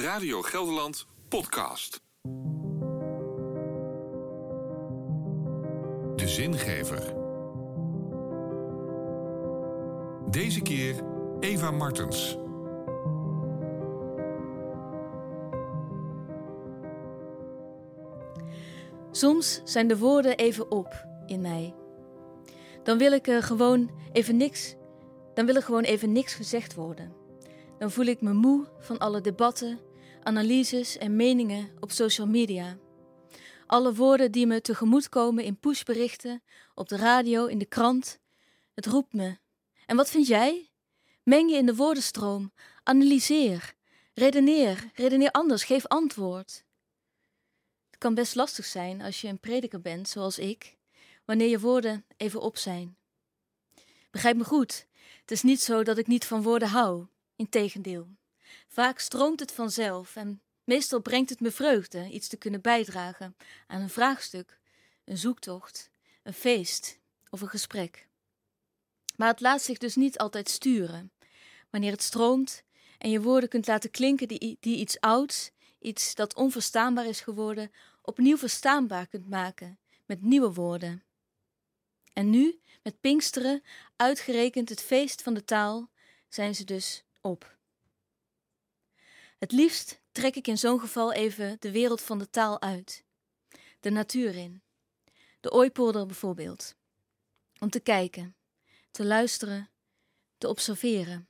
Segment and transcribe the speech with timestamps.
[0.00, 2.00] Radio Gelderland podcast.
[6.16, 7.14] De zingever.
[10.30, 11.04] Deze keer
[11.40, 12.36] Eva Martens.
[19.10, 21.74] Soms zijn de woorden even op in mij.
[22.82, 24.74] Dan wil ik er gewoon even niks.
[25.34, 27.23] Dan wil er gewoon even niks gezegd worden.
[27.78, 29.80] Dan voel ik me moe van alle debatten,
[30.22, 32.78] analyses en meningen op social media.
[33.66, 36.42] Alle woorden die me tegemoet komen in pushberichten,
[36.74, 38.18] op de radio, in de krant.
[38.74, 39.38] Het roept me.
[39.86, 40.70] En wat vind jij?
[41.22, 42.52] Meng je in de woordenstroom.
[42.82, 43.74] Analyseer.
[44.14, 44.90] Redeneer.
[44.94, 45.64] Redeneer anders.
[45.64, 46.64] Geef antwoord.
[47.90, 50.76] Het kan best lastig zijn als je een prediker bent, zoals ik,
[51.24, 52.96] wanneer je woorden even op zijn.
[54.10, 54.86] Begrijp me goed.
[55.20, 57.06] Het is niet zo dat ik niet van woorden hou.
[57.36, 58.08] Integendeel.
[58.68, 63.80] Vaak stroomt het vanzelf en meestal brengt het me vreugde iets te kunnen bijdragen aan
[63.80, 64.58] een vraagstuk,
[65.04, 65.90] een zoektocht,
[66.22, 66.98] een feest
[67.30, 68.08] of een gesprek.
[69.16, 71.12] Maar het laat zich dus niet altijd sturen.
[71.70, 72.62] Wanneer het stroomt
[72.98, 77.70] en je woorden kunt laten klinken die, die iets ouds, iets dat onverstaanbaar is geworden,
[78.02, 81.04] opnieuw verstaanbaar kunt maken met nieuwe woorden.
[82.12, 83.62] En nu, met Pinksteren,
[83.96, 85.90] uitgerekend het feest van de taal,
[86.28, 87.56] zijn ze dus op.
[89.38, 93.04] Het liefst trek ik in zo'n geval even de wereld van de taal uit,
[93.80, 94.62] de natuur in,
[95.40, 96.76] de ooipolder bijvoorbeeld,
[97.58, 98.36] om te kijken,
[98.90, 99.70] te luisteren,
[100.38, 101.28] te observeren,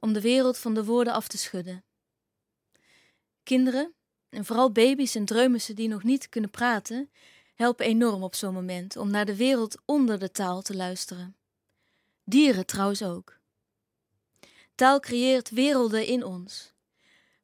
[0.00, 1.84] om de wereld van de woorden af te schudden.
[3.42, 3.94] Kinderen,
[4.28, 7.10] en vooral baby's en dreumissen die nog niet kunnen praten,
[7.54, 11.36] helpen enorm op zo'n moment om naar de wereld onder de taal te luisteren.
[12.24, 13.42] Dieren trouwens ook.
[14.74, 16.72] Taal creëert werelden in ons.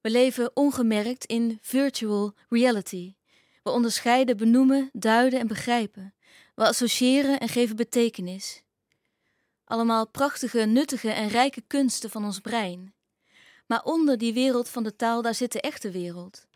[0.01, 3.15] We leven ongemerkt in virtual reality.
[3.63, 6.15] We onderscheiden, benoemen, duiden en begrijpen.
[6.55, 8.63] We associëren en geven betekenis.
[9.65, 12.95] Allemaal prachtige, nuttige en rijke kunsten van ons brein.
[13.67, 16.47] Maar onder die wereld van de taal, daar zit de echte wereld.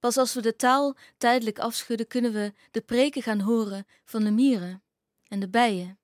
[0.00, 4.30] Pas als we de taal tijdelijk afschudden, kunnen we de preken gaan horen van de
[4.30, 4.82] mieren
[5.28, 5.98] en de bijen,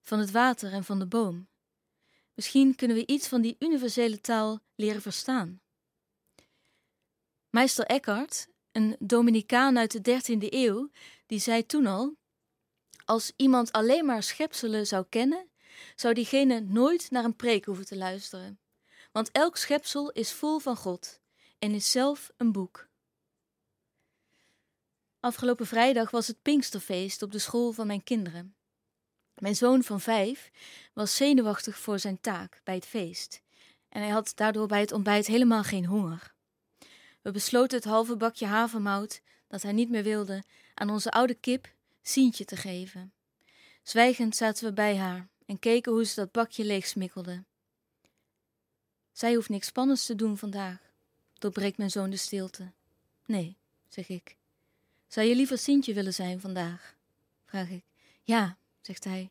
[0.00, 1.48] van het water en van de boom.
[2.38, 5.60] Misschien kunnen we iets van die universele taal leren verstaan.
[7.50, 10.90] Meester Eckhart, een Dominicaan uit de 13e eeuw,
[11.26, 12.16] die zei toen al:
[13.04, 15.50] Als iemand alleen maar schepselen zou kennen,
[15.94, 18.60] zou diegene nooit naar een preek hoeven te luisteren.
[19.12, 21.20] Want elk schepsel is vol van God
[21.58, 22.88] en is zelf een boek.
[25.20, 28.57] Afgelopen vrijdag was het Pinksterfeest op de school van mijn kinderen.
[29.38, 30.50] Mijn zoon van vijf
[30.92, 33.42] was zenuwachtig voor zijn taak bij het feest
[33.88, 36.34] en hij had daardoor bij het ontbijt helemaal geen honger.
[37.22, 40.42] We besloten het halve bakje havermout dat hij niet meer wilde
[40.74, 43.12] aan onze oude kip Sientje te geven.
[43.82, 47.44] Zwijgend zaten we bij haar en keken hoe ze dat bakje leeg smikkelde.
[49.12, 50.78] Zij hoeft niks spannends te doen vandaag,
[51.38, 52.72] doorbreekt mijn zoon de stilte.
[53.26, 53.56] Nee,
[53.88, 54.36] zeg ik.
[55.06, 56.96] Zou je liever Sientje willen zijn vandaag?
[57.44, 57.84] vraag ik.
[58.22, 58.56] Ja,
[58.88, 59.30] zegt hij.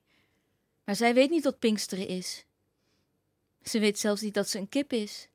[0.83, 2.45] Maar zij weet niet wat Pinksteren is.
[3.63, 5.27] Ze weet zelfs niet dat ze een kip is.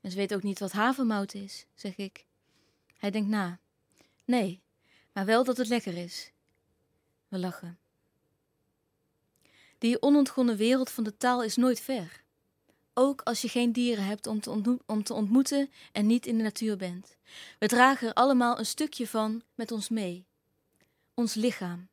[0.00, 2.24] En ze weet ook niet wat havermout is, zeg ik.
[2.98, 3.58] Hij denkt na.
[4.24, 4.60] Nee,
[5.12, 6.30] maar wel dat het lekker is.
[7.28, 7.78] We lachen.
[9.78, 12.22] Die onontgonnen wereld van de taal is nooit ver.
[12.92, 16.42] Ook als je geen dieren hebt om te, om te ontmoeten en niet in de
[16.42, 17.16] natuur bent.
[17.58, 20.26] We dragen er allemaal een stukje van met ons mee.
[21.14, 21.88] Ons lichaam.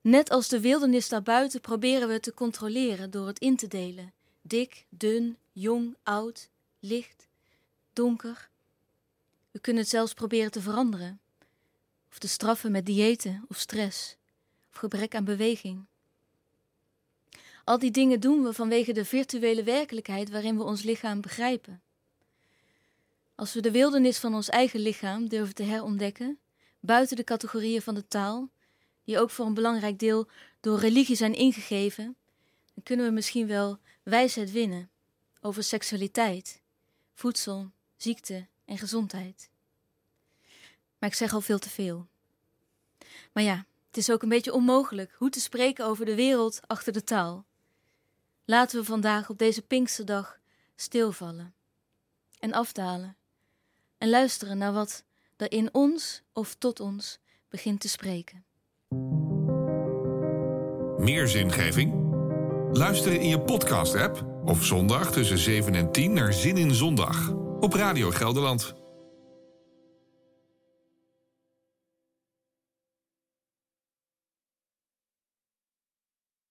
[0.00, 4.12] Net als de wildernis daarbuiten proberen we te controleren door het in te delen.
[4.42, 7.26] Dik, dun, jong, oud, licht,
[7.92, 8.50] donker.
[9.50, 11.20] We kunnen het zelfs proberen te veranderen.
[12.10, 14.16] Of te straffen met diëten of stress
[14.70, 15.84] of gebrek aan beweging.
[17.64, 21.82] Al die dingen doen we vanwege de virtuele werkelijkheid waarin we ons lichaam begrijpen.
[23.34, 26.38] Als we de wildernis van ons eigen lichaam durven te herontdekken,
[26.80, 28.50] buiten de categorieën van de taal,
[29.04, 30.28] die ook voor een belangrijk deel
[30.60, 32.16] door religie zijn ingegeven,
[32.74, 34.90] dan kunnen we misschien wel wijsheid winnen
[35.40, 36.62] over seksualiteit,
[37.14, 39.50] voedsel, ziekte en gezondheid.
[40.98, 42.08] Maar ik zeg al veel te veel.
[43.32, 46.92] Maar ja, het is ook een beetje onmogelijk hoe te spreken over de wereld achter
[46.92, 47.44] de taal.
[48.44, 50.38] Laten we vandaag op deze Pinksterdag
[50.76, 51.54] stilvallen
[52.38, 53.16] en afdalen
[53.98, 55.04] en luisteren naar wat
[55.36, 57.18] er in ons of tot ons
[57.48, 58.44] begint te spreken.
[61.00, 61.92] Meer zingeving?
[62.72, 67.32] Luister in je podcast-app of zondag tussen 7 en 10 naar Zin in Zondag.
[67.60, 68.79] Op Radio Gelderland.